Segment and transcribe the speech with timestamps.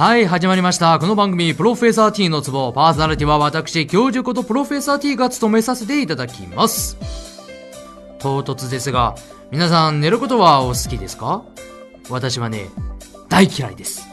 [0.00, 0.98] はい、始まりました。
[0.98, 2.72] この番組、プロフェッサー T のツボ。
[2.72, 6.96] パーソナリティは私、教授ことプロフェッサー T が務めさせていただきます。
[8.18, 9.14] 唐突ですが、
[9.50, 11.42] 皆さん寝ることはお好きですか？
[12.08, 12.70] 私はね、
[13.28, 14.08] 大嫌いです。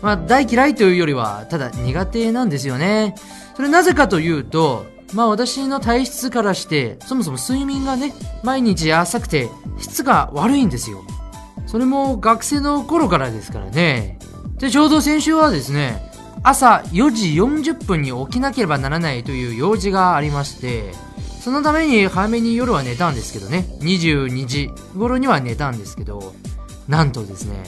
[0.00, 3.14] まあ、大嫌いというよりは、ただ苦手なんですよね。
[3.56, 11.04] それなぜかというと、まあ私の体質からして、そもそも睡眠がね、毎日浅くて質が悪いんですよ。
[11.66, 14.15] それも学生の頃からですからね。
[14.58, 16.02] で、ちょうど先週はですね、
[16.42, 20.92] 朝4時40分に起きなければならないという用事がありまして、
[21.40, 26.34] そのために早めに夜は寝たんですけどね、22時頃には寝たんですけど、
[26.88, 27.64] なんとですね、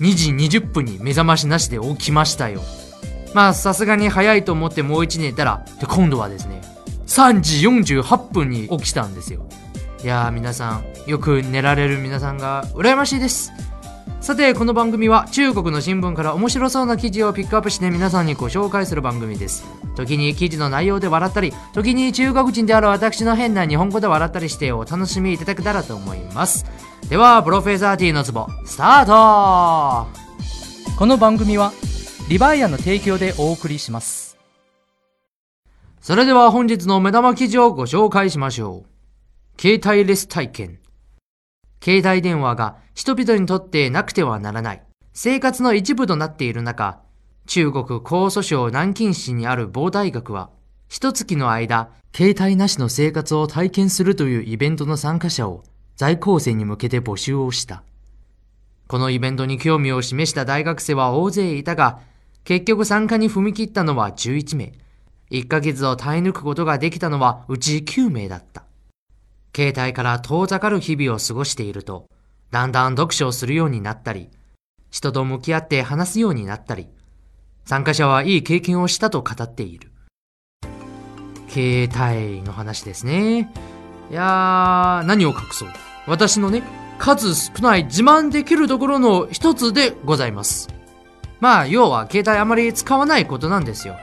[0.00, 2.62] 2時20分に目覚ましなしで起きましたよ。
[3.32, 6.62] まあ、さすがに早いと思ってもう一寝たら、で、今度はですね、
[7.06, 9.46] 3時48分に起きたんですよ。
[10.02, 13.52] いやー、皆さん、よく寝られる皆さんが羨ましいです。
[14.24, 19.66] さて、この番組は中国の新聞から面白そうな記事をピックアップして皆さんにご紹介する番組です。
[19.96, 26.64] 時に記事の内容で笑ったり、時に中国人である私の変な日本語で笑ったりしてお楽しみいただけたらと思います。
[27.10, 30.24] では、プロフェッサー T のツボ、スタート
[30.98, 31.74] この番組は
[32.30, 34.38] リバイアの提供でお送りします
[36.00, 39.60] それでは本日の目玉記事をご紹介しましょう。
[39.60, 40.83] 携帯レス体験。
[41.84, 44.82] 携帯電話が人々にとってなくてはならない
[45.12, 46.98] 生活の一部となっている中、
[47.46, 50.50] 中国江蘇省南京市にある某大学は、
[50.88, 55.62] 一月の間、携帯なしの生活を体験するというイベントの参加者を
[55.94, 57.84] 在校生に向けて募集をした。
[58.88, 62.00] このイベントに興味を示した大学生は大勢いたが、
[62.42, 64.72] 結局参加に踏み切ったのは11名。
[65.30, 68.63] 1ヶ月を耐え抜くことができたのはうち9名だった。
[69.54, 72.08] 携帯から遠ざかる日々を過ごしていると、
[72.50, 74.30] だんだん読書をするようになったり、
[74.90, 76.88] 人と向き合って話すようになったり、
[77.64, 79.90] 参加者はいい経験をしたと語っている。
[81.48, 83.52] 携帯の話ですね。
[84.10, 85.68] いやー、何を隠そう。
[86.06, 86.62] 私のね、
[86.98, 90.68] 数少ない自慢できるところの一つでございます。
[91.40, 93.96] まあ、要は携帯あまり使わないことなんですよ。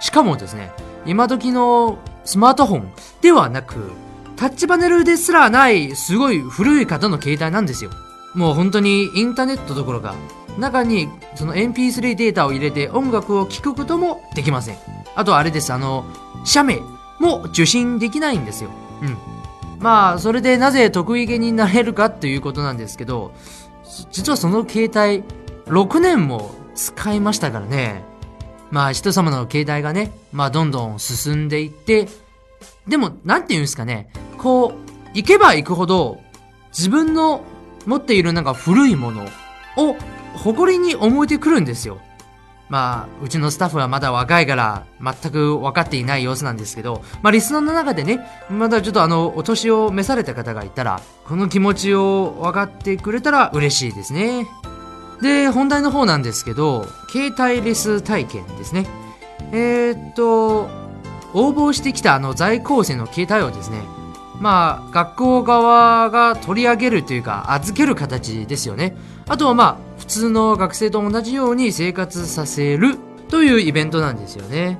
[0.00, 0.72] しかもですね、
[1.06, 3.90] 今時のスマートフォンではなく、
[4.36, 7.90] タッチパネルですらないすごい古い方の携帯なんですよ。
[8.34, 10.14] もう本当にインターネットどころか、
[10.58, 14.76] 中にその MP3 データを入れて音楽を聴くこともできません。
[15.14, 16.04] あとあれです、あの、
[16.44, 16.80] 写メ
[17.18, 18.70] も受信できないんですよ。
[19.02, 19.16] うん。
[19.78, 23.32] まあ、それでなぜ得意げになれるかっていうことなんですけど、
[24.10, 25.24] 実はその携帯、
[25.70, 28.02] 6年も使いましたからね。
[28.70, 32.08] まあ、人様の携帯がね、まあ、どんどん進んでいって、
[32.88, 34.10] でも、なんて言うんですかね、
[34.46, 36.20] こう、行けば行くほど、
[36.68, 37.42] 自分の
[37.84, 39.24] 持っているなんか古いもの
[39.76, 39.96] を
[40.34, 41.98] 誇りに思えてくるんですよ。
[42.68, 54.46] まあ、うちのスタッフはまだ若いから、全く分かっていない様子なんですけど、まあ、リスナーの中でね、まだちょっとあの、お年を召された方がいたら、この気持ちを分かってくれたら嬉しいですね。
[55.22, 58.86] で、本題の方なんですけど、携帯レス体験ですね。
[59.50, 60.68] えー、っと、
[61.34, 63.82] 応募してきたあの在校生の携帯をですね、
[64.40, 68.96] まあ、学校側が取り上げるというか、預ける形ですよね。
[69.28, 72.98] あとはまあ、普通の学生と同じように生活させる
[73.28, 74.78] というイベントなんですよね。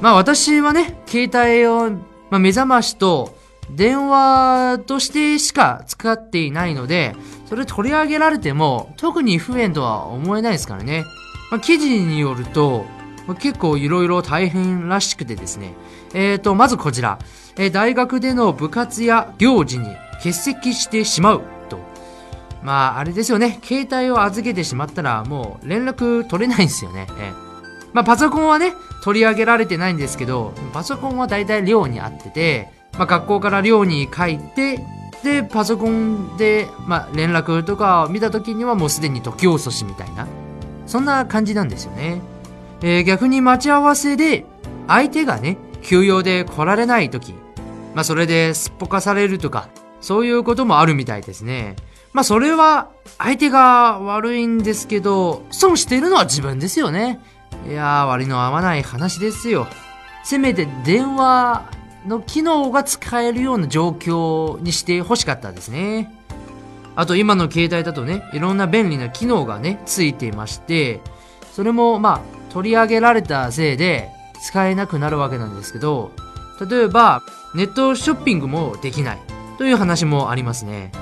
[0.00, 1.90] まあ私はね、携帯を、
[2.30, 3.36] まあ、目覚ましと
[3.70, 11.04] 電話としてしか使っていないので、それ取り上げられても特に不便とは思えないですからね。
[11.50, 12.84] まあ、記事によると、
[13.38, 15.72] 結構いろいろ大変らしくてですね。
[16.12, 17.18] えーと、まずこちら。
[17.56, 21.78] えー大学での部活や行事に欠席してしまうと。
[22.62, 23.58] まあ、あれですよね。
[23.62, 27.06] 携帯を預けてしまったらもう連絡取れないんですよね。
[27.18, 27.44] えー
[27.94, 34.80] まあ、パソコンはね、取り上げられてないんですけど、パソコンは大体寮にあってて、まあ、学校から寮に帰って、
[35.22, 40.26] で、パソコンで、まあ、連絡とかを見た時にはもうすでに時遅しみたいな。
[40.86, 42.20] そんな感じなんですよね。
[42.86, 44.44] えー逆に待ち合わせで、
[44.88, 47.32] 相手がね、休養で来られない時、
[47.94, 49.70] まあ、それですっぽかされるとか、
[50.02, 51.76] そういうこともあるみたいですね。
[52.12, 57.20] まあ、それは、相手が悪いんですけど、損しているのは自分ですよね。
[57.66, 59.66] いやー、割の合わない話ですよ。
[60.22, 61.70] せめて電話
[62.06, 66.14] の機能が使えるような状況にしてほしかったですね。
[66.96, 71.00] あと今の携帯だとね、いろんな便利な機能がね、ついていまして、
[71.54, 74.10] それもまあ、取り上げられたせいで
[74.40, 76.12] 使えなくなるわけなんですけど、
[76.70, 77.22] 例えば、
[77.52, 79.18] ネットショッピングもできない
[79.58, 80.92] という話もありますね。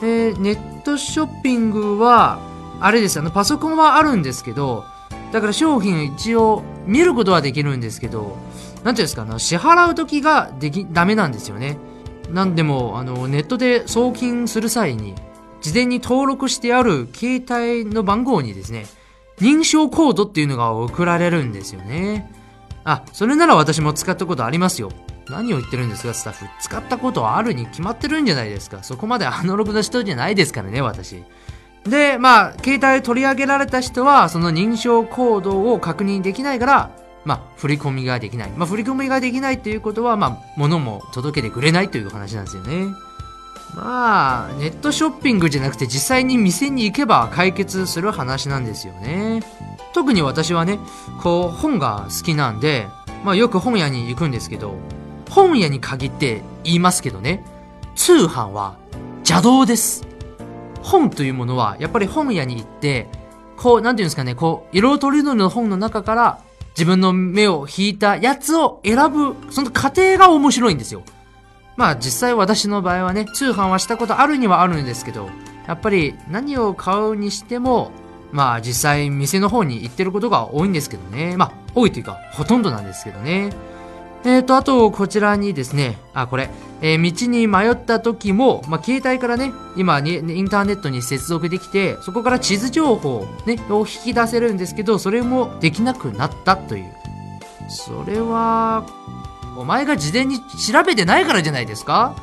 [0.00, 2.38] えーネットショッピングは、
[2.80, 4.84] あれです、あの、パソコンはあるんですけど、
[5.32, 8.36] だから商品一応見ることはできるんですけど、
[8.84, 11.78] なんていうんですか、あの支払う時ができ、ダメなんですよね。
[12.30, 15.14] なんでも、あの、ネットで送金する際に、
[15.60, 18.86] 事前に登録してある携帯の番号にですね、
[19.40, 22.32] 認証コードっていうのが送られるんですよね。
[22.84, 24.90] あ、それなら私も使ったことありますよ。
[25.28, 26.46] 何を言ってるんですか、スタッフ。
[26.60, 28.82] 使ったことあるに決まってるんじゃないですか。
[28.82, 31.24] そこまでアナログな人じゃないですからね、私。
[31.84, 36.90] で、まあ、携帯取り上げられた人は、その認証コードを確認できないから、
[37.24, 38.50] まあ、振り込みができない。
[38.56, 42.86] まあ、振り込みができないっていうことは、まあ、物も届けてくれないという話なんですよね。
[43.76, 49.42] まあ、ネットショッピングじゃなくて実際に店に行けば解決する話なんですよね。
[49.92, 50.78] 特に私はね、
[51.22, 52.88] こう、本が好きなんで、
[53.22, 54.74] まあよく本屋に行くんですけど、
[55.30, 57.44] 本屋に限って言いますけどね、
[57.94, 58.76] 通販は
[59.18, 60.06] 邪道です。
[60.82, 63.08] 本というものは、やっぱり本屋に行って、
[63.58, 66.38] こう、なんていうんですかね、こう、色とりどりの本の中から、
[66.76, 71.02] 自分の目を引いたやつを選ぶ、その過程が面白いんですよ。
[71.76, 75.28] まあ実際私の場合はね、通販はしたことあるにはあるんですけど、
[75.66, 77.90] やっぱり何を買うにしても、
[78.32, 81.36] まあ実際店の方に行ってることが多いんですけどね。
[81.36, 83.50] まあ多いというかほとんどなんですけどね。
[84.24, 86.50] えーと、あとこちらにですね、あ、これ、
[86.80, 96.92] えー道に迷った時も、まあ携帯からね、今にインターネットに接続できて、そこから地図情報ね、を引き出せるんですけど、それもできなくなったという。
[97.68, 98.84] それは、
[99.56, 102.14] お前が事前に調べてないからじゃないですか？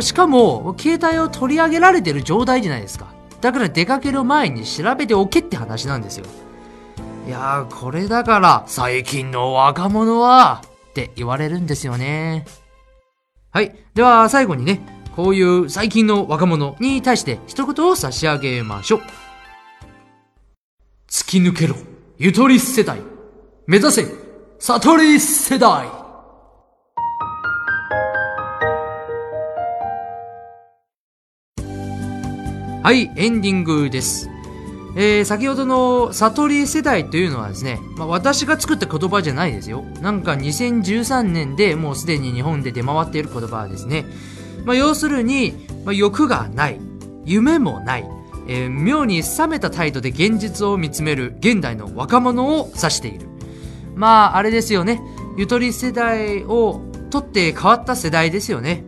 [0.00, 3.06] しかも、携帯を取り上げられてる状態じゃないですか。
[3.40, 6.26] だから出かける前に調べておけって話なんですよ。
[7.26, 12.46] いやー、これだから、最近の若者は、って言われるんですよね。
[13.50, 13.74] はい。
[13.94, 14.80] では、最後にね、
[15.16, 19.00] こういう最近の若者に対して一言を差し上げましょう。
[21.08, 21.74] 突き抜けろ、
[22.18, 23.00] ゆとり世代。
[23.66, 24.06] 目指せ、
[24.60, 25.97] 悟り世代。
[32.88, 34.30] はい、エンディングです。
[34.96, 39.84] えー、先ほどの悟り世代というのはですね、まあ、私が作った言葉じゃないですよ。
[40.00, 44.06] なんか2013年でもうすでに日本で出回っている言葉ですね。
[44.64, 45.52] まあ、要するに、
[45.84, 46.80] まあ、欲がない、
[47.26, 48.08] 夢もない、
[48.48, 53.26] えー妙に冷めた態度で現実を見つめる現代の若者を指している。
[53.96, 54.98] まあ、あれですよね。
[55.36, 56.80] ゆとり世代を
[57.10, 58.87] 取って変わった世代ですよね。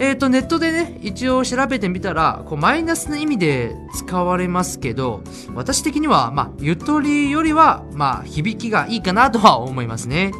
[0.00, 5.22] えっ、と、ネットでね、一応調べてみたら、こう、マイナスな意味で使われますけど、
[5.54, 10.30] 私的には、まあ、ゆとりよりは、まあ、響きがいいかなとは思いますね。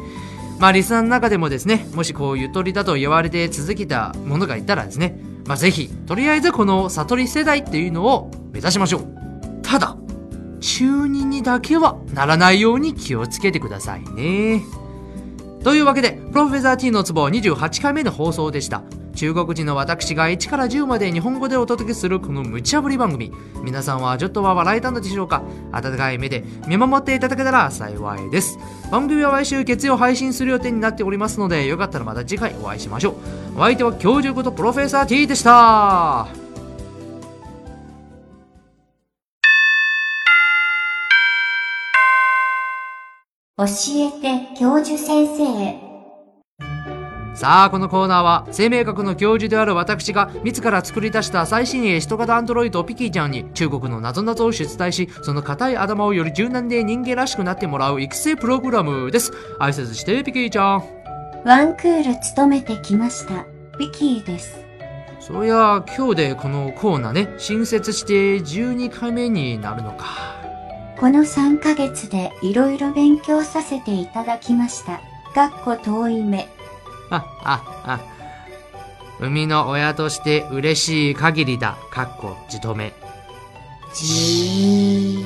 [0.59, 9.07] まあ、リスナーの中でもですね、もしこう、ゆとりだと言われて続けたものがいたらですね、まあ、ぜひ、とりあえずこの悟り世代っていうのを目指しましょう。
[9.61, 9.97] ただ、
[10.61, 14.61] 中二にだけはならないように気をつけてくださいね。
[15.63, 18.83] というわけで、プロフェザー T のツボ28回目の放送でした。
[19.19, 23.33] 中国人の私が1から10まで日本語でお届けするこの無茶ぶり番組。
[23.61, 25.43] 皆さんはちょっとは笑えたのでしょうか？
[25.73, 28.57] 温かい目で見守っていただけたら幸いです。
[28.89, 33.17] 番組は毎週月曜配信する予定になっておりますので、よかったらまた次回お会いしましょ
[33.55, 33.57] う。
[33.57, 36.29] お相手は教授ことプロフェッサー T でした。
[43.57, 45.88] 教えて教授先生
[47.39, 59.31] さあ、このコーナーは、生命学の教授である私が、自ら作り出した最新鋭人型アンドロイドピキーちゃんに、中国の謎々を出題し、その硬い頭をより柔軟で人間らしくなってもらう育成プログラムです。
[59.57, 60.83] 挨拶して、ピキーちゃん。
[61.45, 63.45] ワンクール勤めてきました
[63.77, 64.59] ビキーです
[65.21, 70.07] そりゃ、今日でこのコーナーね、新設して12回目になるのか。
[70.99, 74.99] この3ヶ月でいろいろ勉強させていただきました
[75.33, 76.49] かっこ遠い目
[77.09, 77.99] あ、あ、あ。
[79.19, 81.77] 生みの親として嬉しい限りだ。
[81.91, 82.93] かっこ、じとめ。
[83.93, 85.25] じ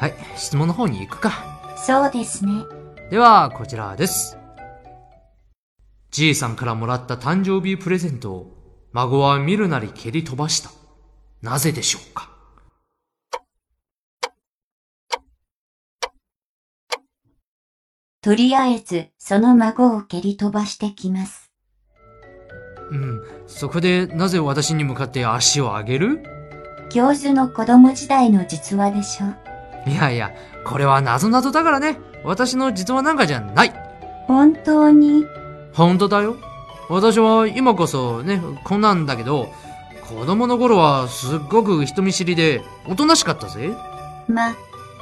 [0.00, 1.32] はい、質問の方に行くか。
[1.76, 2.64] そうですね
[3.10, 4.36] では、こちらです。
[6.10, 8.54] じいさんからもらった誕生日プレゼントを、
[8.92, 10.70] 孫は見るなり蹴り飛ばした。
[11.42, 12.27] なぜでしょうか？
[18.28, 21.50] とりあえずその孫を蹴り飛ばしてきます
[22.90, 26.22] うん、そこでなぜ私に向かって足を上げる？
[26.90, 29.28] 教授の子供時代の実話でしょ
[29.90, 30.34] いやいや、
[30.66, 31.98] これは謎々だからね。
[32.22, 33.72] 私の実話なんかじゃない。
[34.26, 35.24] 本当に？
[35.72, 36.36] 本当だよ。
[36.90, 39.50] 私は今こそね、こんなんだけど、
[40.06, 43.70] 子供の頃はすっごく人見知りで、おとなしかったぜ。
[44.28, 44.54] ま、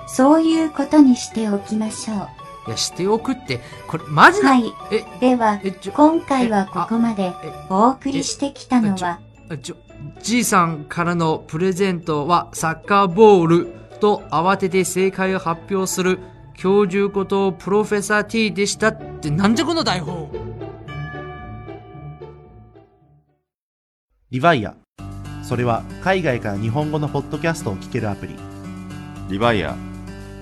[0.07, 2.29] そういうことにしておきましょう。
[2.67, 4.73] いや、しておくって、これ、マジな、はい。
[4.91, 5.61] え、では、
[5.95, 9.77] 今回はここまでえお送りしてきたのは、あちょ、
[10.21, 13.67] じいさんからのプレゼントはサッカーボール
[14.01, 16.19] と慌てて正解を発表する
[16.55, 20.31] 教授ことプロフェッサー T でしたってなんじゃこの台本
[24.31, 24.75] リヴァイア。
[25.45, 28.35] それは海外から日本語のポッドキャストを聞けるアプリ。
[29.29, 29.77] リバイア